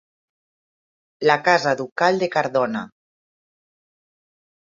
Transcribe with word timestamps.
La 1.31 1.35
casa 1.49 1.73
ducal 1.83 2.17
de 2.23 2.31
Cardona. 2.37 2.81